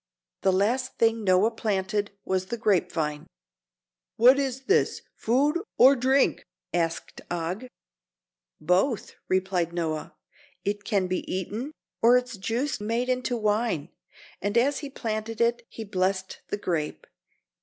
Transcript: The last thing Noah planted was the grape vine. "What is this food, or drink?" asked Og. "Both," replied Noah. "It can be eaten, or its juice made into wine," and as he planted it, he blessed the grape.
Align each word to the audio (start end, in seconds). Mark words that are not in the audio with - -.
The 0.41 0.51
last 0.51 0.97
thing 0.97 1.23
Noah 1.23 1.51
planted 1.51 2.09
was 2.25 2.47
the 2.47 2.57
grape 2.57 2.91
vine. 2.91 3.27
"What 4.15 4.39
is 4.39 4.61
this 4.61 5.03
food, 5.15 5.59
or 5.77 5.95
drink?" 5.95 6.43
asked 6.73 7.21
Og. 7.29 7.65
"Both," 8.59 9.13
replied 9.29 9.73
Noah. 9.73 10.15
"It 10.65 10.85
can 10.85 11.05
be 11.05 11.31
eaten, 11.31 11.71
or 12.01 12.17
its 12.17 12.35
juice 12.37 12.81
made 12.81 13.09
into 13.09 13.37
wine," 13.37 13.89
and 14.41 14.57
as 14.57 14.79
he 14.79 14.89
planted 14.89 15.39
it, 15.39 15.67
he 15.69 15.83
blessed 15.83 16.41
the 16.47 16.57
grape. 16.57 17.05